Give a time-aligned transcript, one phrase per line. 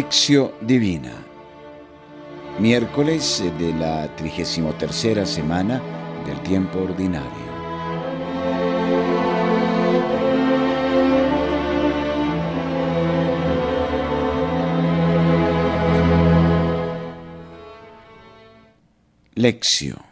[0.00, 1.12] Lección Divina.
[2.58, 5.78] Miércoles de la 33 semana
[6.24, 7.28] del tiempo ordinario.
[19.34, 20.09] Lección.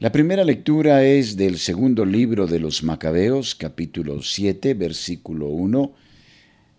[0.00, 5.92] La primera lectura es del segundo libro de los Macabeos, capítulo 7, versículo 1,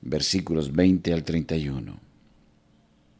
[0.01, 1.99] versículos 20 al 31.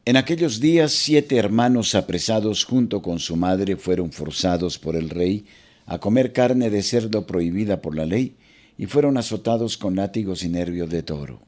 [0.06, 5.46] En aquellos días siete hermanos apresados junto con su madre fueron forzados por el rey
[5.86, 8.38] a comer carne de cerdo prohibida por la ley
[8.80, 11.42] y fueron azotados con látigos y nervios de toro.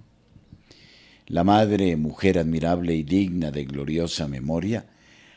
[1.26, 4.86] La madre, mujer admirable y digna de gloriosa memoria,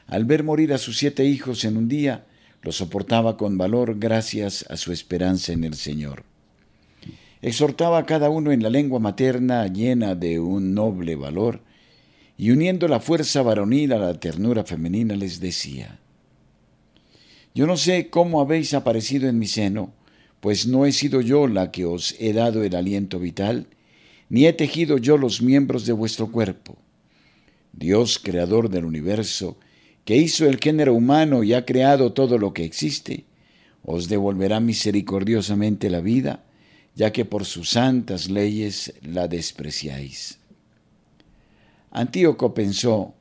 [0.06, 2.26] al ver morir a sus siete hijos en un día,
[2.66, 6.24] lo soportaba con valor gracias a su esperanza en el Señor.
[7.40, 11.60] Exhortaba a cada uno en la lengua materna llena de un noble valor,
[12.36, 16.00] y uniendo la fuerza varonil a la ternura femenina les decía,
[17.54, 19.92] Yo no sé cómo habéis aparecido en mi seno,
[20.40, 23.68] pues no he sido yo la que os he dado el aliento vital,
[24.28, 26.76] ni he tejido yo los miembros de vuestro cuerpo.
[27.72, 29.56] Dios, creador del universo,
[30.06, 33.24] que hizo el género humano y ha creado todo lo que existe,
[33.82, 36.44] os devolverá misericordiosamente la vida,
[36.94, 40.38] ya que por sus santas leyes la despreciáis.
[41.90, 43.14] Antíoco pensó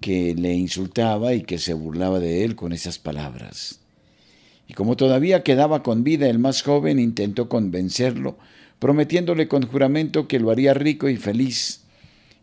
[0.00, 3.78] que le insultaba y que se burlaba de él con esas palabras.
[4.66, 8.36] Y como todavía quedaba con vida el más joven, intentó convencerlo,
[8.80, 11.82] prometiéndole con juramento que lo haría rico y feliz,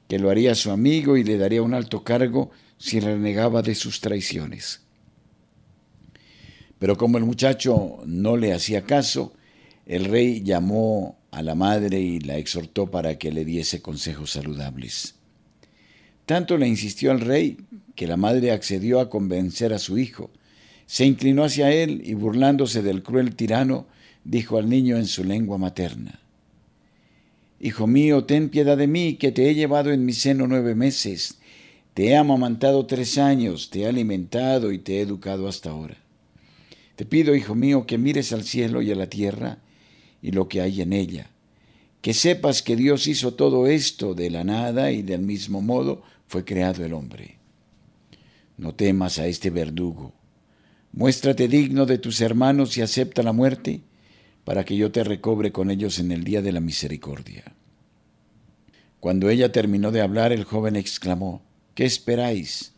[0.07, 4.01] que lo haría su amigo y le daría un alto cargo si renegaba de sus
[4.01, 4.81] traiciones.
[6.79, 9.33] Pero como el muchacho no le hacía caso,
[9.85, 15.13] el rey llamó a la madre y la exhortó para que le diese consejos saludables.
[16.25, 17.57] Tanto le insistió al rey
[17.93, 20.31] que la madre accedió a convencer a su hijo.
[20.87, 23.85] Se inclinó hacia él y burlándose del cruel tirano,
[24.23, 26.19] dijo al niño en su lengua materna,
[27.59, 31.37] Hijo mío, ten piedad de mí, que te he llevado en mi seno nueve meses
[31.93, 35.97] te he amamantado tres años, te he alimentado y te he educado hasta ahora.
[36.95, 39.59] Te pido, hijo mío, que mires al cielo y a la tierra
[40.21, 41.29] y lo que hay en ella,
[42.01, 46.45] que sepas que Dios hizo todo esto de la nada y del mismo modo fue
[46.45, 47.37] creado el hombre.
[48.57, 50.13] No temas a este verdugo,
[50.93, 53.81] muéstrate digno de tus hermanos y acepta la muerte,
[54.43, 57.43] para que yo te recobre con ellos en el día de la misericordia.
[58.99, 61.41] Cuando ella terminó de hablar, el joven exclamó,
[61.73, 62.73] ¿Qué esperáis?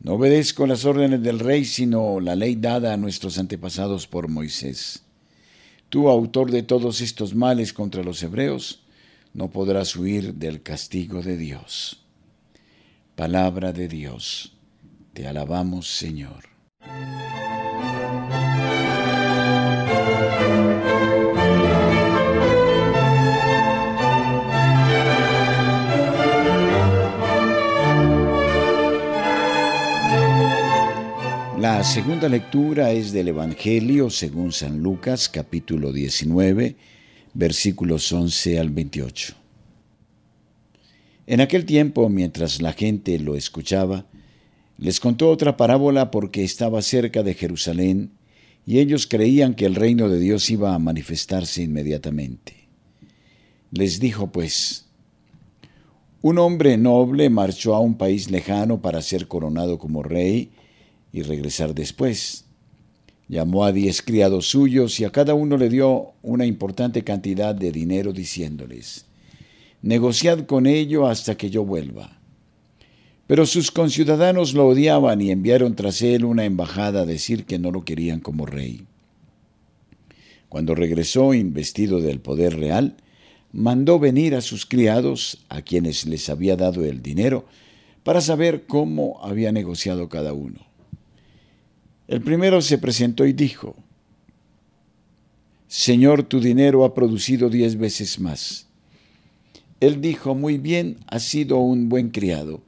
[0.00, 5.02] No obedezco las órdenes del rey, sino la ley dada a nuestros antepasados por Moisés.
[5.88, 8.82] Tú, autor de todos estos males contra los hebreos,
[9.32, 12.02] no podrás huir del castigo de Dios.
[13.14, 14.52] Palabra de Dios.
[15.12, 16.44] Te alabamos, Señor.
[31.58, 36.74] La segunda lectura es del Evangelio según San Lucas capítulo 19
[37.32, 39.34] versículos 11 al 28.
[41.28, 44.04] En aquel tiempo, mientras la gente lo escuchaba,
[44.78, 48.10] les contó otra parábola porque estaba cerca de Jerusalén
[48.66, 52.68] y ellos creían que el reino de Dios iba a manifestarse inmediatamente.
[53.70, 54.86] Les dijo pues,
[56.20, 60.50] un hombre noble marchó a un país lejano para ser coronado como rey,
[61.14, 62.44] y regresar después.
[63.28, 67.70] Llamó a diez criados suyos y a cada uno le dio una importante cantidad de
[67.70, 69.06] dinero diciéndoles,
[69.80, 72.18] negociad con ello hasta que yo vuelva.
[73.28, 77.70] Pero sus conciudadanos lo odiaban y enviaron tras él una embajada a decir que no
[77.70, 78.84] lo querían como rey.
[80.48, 82.96] Cuando regresó investido del poder real,
[83.52, 87.46] mandó venir a sus criados, a quienes les había dado el dinero,
[88.02, 90.73] para saber cómo había negociado cada uno.
[92.06, 93.76] El primero se presentó y dijo,
[95.68, 98.66] Señor, tu dinero ha producido diez veces más.
[99.80, 102.62] Él dijo, muy bien, has sido un buen criado,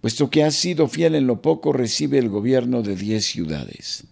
[0.00, 4.04] puesto que has sido fiel en lo poco, recibe el gobierno de diez ciudades.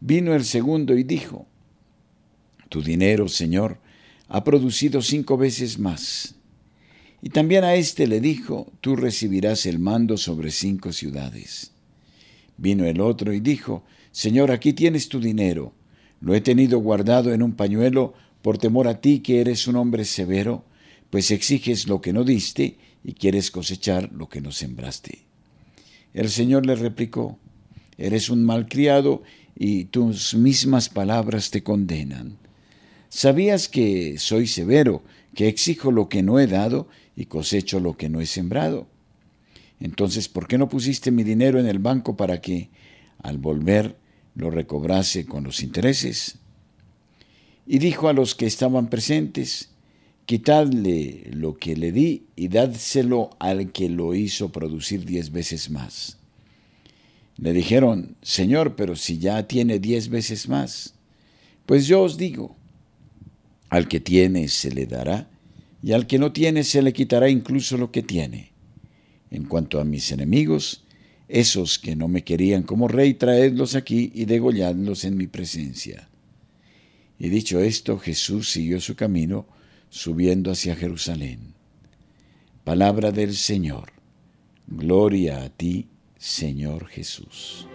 [0.00, 1.46] Vino el segundo y dijo,
[2.68, 3.78] tu dinero, Señor,
[4.28, 6.34] ha producido cinco veces más.
[7.20, 11.72] Y también a éste le dijo, tú recibirás el mando sobre cinco ciudades.
[12.58, 15.74] Vino el otro y dijo, Señor, aquí tienes tu dinero.
[16.20, 20.04] Lo he tenido guardado en un pañuelo por temor a ti que eres un hombre
[20.04, 20.64] severo,
[21.10, 25.26] pues exiges lo que no diste y quieres cosechar lo que no sembraste.
[26.14, 27.38] El Señor le replicó,
[27.98, 29.22] Eres un malcriado
[29.54, 32.38] y tus mismas palabras te condenan.
[33.08, 35.02] ¿Sabías que soy severo,
[35.34, 38.86] que exijo lo que no he dado y cosecho lo que no he sembrado?
[39.80, 42.70] Entonces, ¿por qué no pusiste mi dinero en el banco para que,
[43.22, 43.96] al volver,
[44.34, 46.38] lo recobrase con los intereses?
[47.66, 49.70] Y dijo a los que estaban presentes,
[50.26, 56.18] Quitadle lo que le di y dádselo al que lo hizo producir diez veces más.
[57.36, 60.94] Le dijeron, Señor, pero si ya tiene diez veces más.
[61.64, 62.56] Pues yo os digo,
[63.68, 65.28] al que tiene se le dará,
[65.80, 68.50] y al que no tiene se le quitará incluso lo que tiene.
[69.30, 70.84] En cuanto a mis enemigos,
[71.28, 76.08] esos que no me querían como rey, traedlos aquí y degolladlos en mi presencia.
[77.18, 79.46] Y dicho esto, Jesús siguió su camino,
[79.88, 81.54] subiendo hacia Jerusalén.
[82.64, 83.92] Palabra del Señor.
[84.66, 85.88] Gloria a ti,
[86.18, 87.68] Señor Jesús.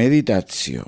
[0.00, 0.86] Meditación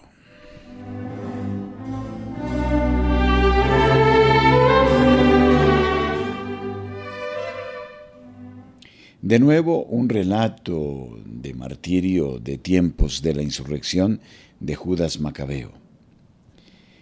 [9.20, 14.20] De nuevo, un relato de martirio de tiempos de la insurrección
[14.60, 15.72] de Judas Macabeo.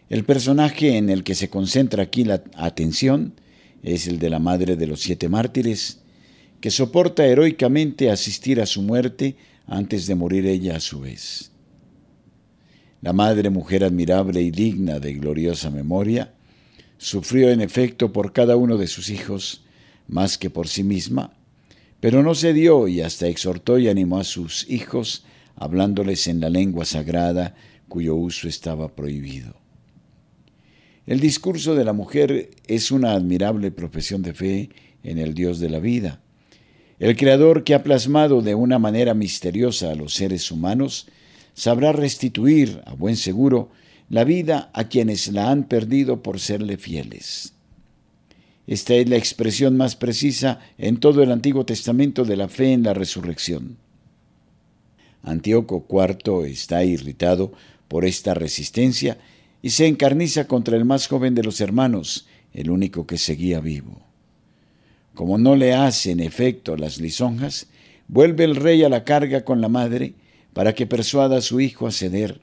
[0.08, 3.34] El personaje en el que se concentra aquí la atención
[3.84, 6.00] es el de la madre de los siete mártires,
[6.60, 9.36] que soporta heroicamente asistir a su muerte
[9.68, 11.49] antes de morir ella a su vez.
[13.02, 16.34] La madre, mujer admirable y digna de gloriosa memoria,
[16.98, 19.64] sufrió en efecto por cada uno de sus hijos
[20.06, 21.32] más que por sí misma,
[22.00, 25.24] pero no cedió y hasta exhortó y animó a sus hijos,
[25.56, 27.54] hablándoles en la lengua sagrada
[27.88, 29.54] cuyo uso estaba prohibido.
[31.06, 34.70] El discurso de la mujer es una admirable profesión de fe
[35.02, 36.20] en el Dios de la vida.
[36.98, 41.08] El Creador que ha plasmado de una manera misteriosa a los seres humanos,
[41.60, 43.68] sabrá restituir, a buen seguro,
[44.08, 47.52] la vida a quienes la han perdido por serle fieles.
[48.66, 52.82] Esta es la expresión más precisa en todo el Antiguo Testamento de la fe en
[52.82, 53.76] la resurrección.
[55.22, 57.52] Antíoco IV está irritado
[57.88, 59.18] por esta resistencia
[59.60, 64.00] y se encarniza contra el más joven de los hermanos, el único que seguía vivo.
[65.14, 67.66] Como no le hacen efecto las lisonjas,
[68.08, 70.14] vuelve el rey a la carga con la madre
[70.52, 72.40] para que persuada a su hijo a ceder.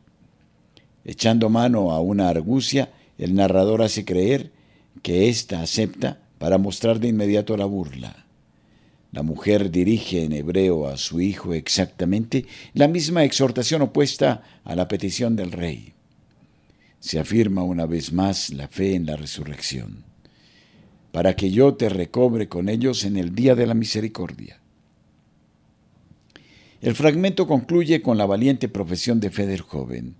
[1.04, 4.52] Echando mano a una argucia, el narrador hace creer
[5.02, 8.26] que ésta acepta para mostrar de inmediato la burla.
[9.12, 14.88] La mujer dirige en hebreo a su hijo exactamente la misma exhortación opuesta a la
[14.88, 15.94] petición del rey.
[17.00, 20.04] Se afirma una vez más la fe en la resurrección,
[21.12, 24.60] para que yo te recobre con ellos en el día de la misericordia.
[26.82, 30.16] El fragmento concluye con la valiente profesión de fe del joven.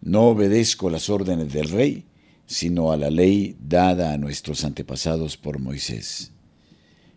[0.00, 2.04] No obedezco las órdenes del rey,
[2.46, 6.32] sino a la ley dada a nuestros antepasados por Moisés.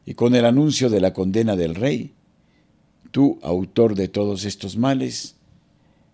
[0.05, 2.11] Y con el anuncio de la condena del rey,
[3.11, 5.35] tú, autor de todos estos males,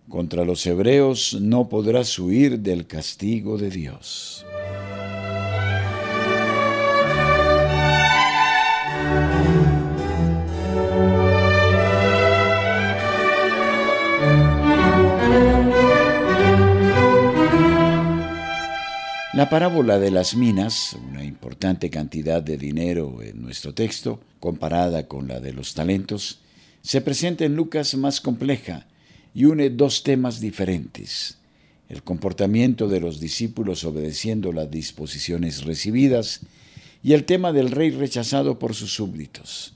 [0.08, 4.46] contra los hebreos no podrás huir del castigo de Dios.
[19.38, 25.28] La parábola de las minas, una importante cantidad de dinero en nuestro texto, comparada con
[25.28, 26.40] la de los talentos,
[26.82, 28.88] se presenta en Lucas más compleja
[29.36, 31.38] y une dos temas diferentes.
[31.88, 36.40] El comportamiento de los discípulos obedeciendo las disposiciones recibidas
[37.04, 39.72] y el tema del rey rechazado por sus súbditos.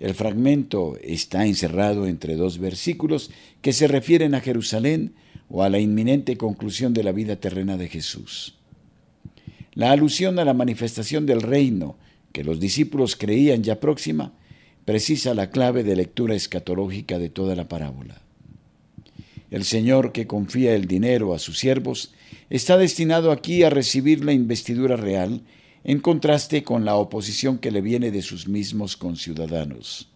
[0.00, 3.30] El fragmento está encerrado entre dos versículos
[3.60, 5.12] que se refieren a Jerusalén
[5.48, 8.54] o a la inminente conclusión de la vida terrena de Jesús.
[9.74, 11.96] La alusión a la manifestación del reino
[12.32, 14.32] que los discípulos creían ya próxima
[14.84, 18.20] precisa la clave de lectura escatológica de toda la parábola.
[19.50, 22.12] El Señor que confía el dinero a sus siervos
[22.50, 25.42] está destinado aquí a recibir la investidura real
[25.84, 30.08] en contraste con la oposición que le viene de sus mismos conciudadanos.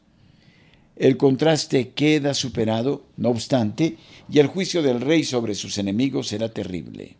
[0.98, 3.96] El contraste queda superado, no obstante,
[4.28, 7.16] y el juicio del rey sobre sus enemigos será terrible.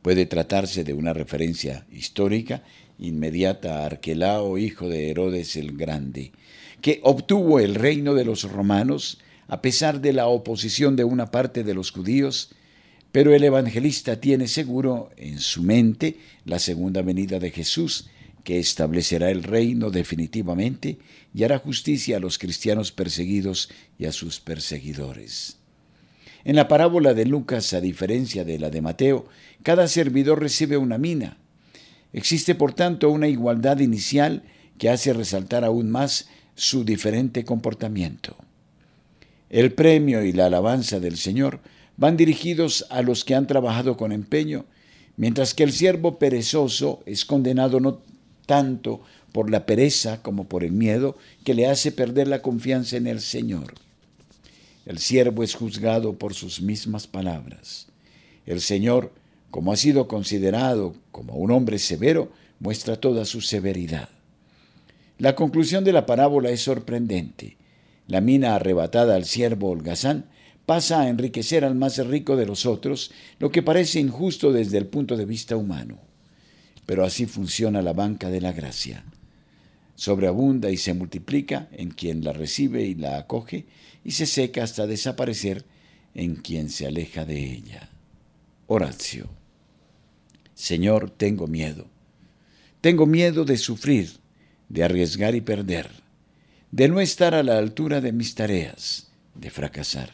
[0.00, 2.62] Puede tratarse de una referencia histórica
[2.98, 6.32] inmediata a Arquelao, hijo de Herodes el Grande,
[6.80, 11.64] que obtuvo el reino de los romanos a pesar de la oposición de una parte
[11.64, 12.54] de los judíos,
[13.12, 18.08] pero el evangelista tiene seguro en su mente la segunda venida de Jesús,
[18.44, 20.98] que establecerá el reino definitivamente
[21.34, 25.58] y hará justicia a los cristianos perseguidos y a sus perseguidores.
[26.44, 29.26] En la parábola de Lucas, a diferencia de la de Mateo,
[29.62, 31.36] cada servidor recibe una mina.
[32.12, 34.42] Existe, por tanto, una igualdad inicial
[34.76, 38.36] que hace resaltar aún más su diferente comportamiento.
[39.50, 41.60] El premio y la alabanza del Señor
[41.96, 44.64] van dirigidos a los que han trabajado con empeño,
[45.16, 48.00] mientras que el siervo perezoso es condenado no
[48.52, 49.00] tanto
[49.32, 53.22] por la pereza como por el miedo que le hace perder la confianza en el
[53.22, 53.72] Señor.
[54.84, 57.86] El siervo es juzgado por sus mismas palabras.
[58.44, 59.10] El Señor,
[59.50, 62.30] como ha sido considerado como un hombre severo,
[62.60, 64.10] muestra toda su severidad.
[65.16, 67.56] La conclusión de la parábola es sorprendente.
[68.06, 70.26] La mina arrebatada al siervo holgazán
[70.66, 74.88] pasa a enriquecer al más rico de los otros, lo que parece injusto desde el
[74.88, 76.11] punto de vista humano.
[76.86, 79.04] Pero así funciona la banca de la gracia.
[79.94, 83.66] Sobreabunda y se multiplica en quien la recibe y la acoge,
[84.04, 85.64] y se seca hasta desaparecer
[86.14, 87.88] en quien se aleja de ella.
[88.66, 89.28] Horacio.
[90.54, 91.86] Señor, tengo miedo.
[92.80, 94.10] Tengo miedo de sufrir,
[94.68, 95.88] de arriesgar y perder,
[96.70, 100.10] de no estar a la altura de mis tareas, de fracasar.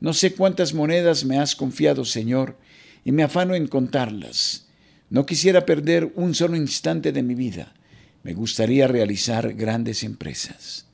[0.00, 2.58] No sé cuántas monedas me has confiado, Señor,
[3.04, 4.69] y me afano en contarlas.
[5.10, 7.74] No quisiera perder un solo instante de mi vida.
[8.22, 10.86] Me gustaría realizar grandes empresas.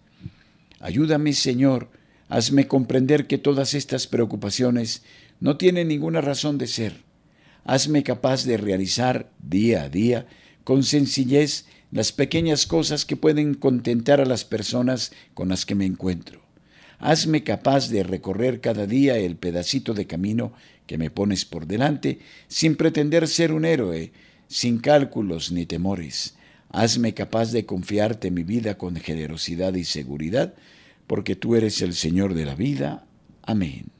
[0.80, 1.90] Ayúdame, Señor,
[2.28, 5.02] hazme comprender que todas estas preocupaciones
[5.38, 7.04] no tienen ninguna razón de ser.
[7.64, 10.26] Hazme capaz de realizar día a día,
[10.64, 15.84] con sencillez, las pequeñas cosas que pueden contentar a las personas con las que me
[15.84, 16.40] encuentro.
[16.98, 20.52] Hazme capaz de recorrer cada día el pedacito de camino
[20.86, 24.12] que me pones por delante, sin pretender ser un héroe,
[24.48, 26.36] sin cálculos ni temores.
[26.70, 30.54] Hazme capaz de confiarte mi vida con generosidad y seguridad,
[31.06, 33.06] porque tú eres el Señor de la vida.
[33.42, 33.95] Amén.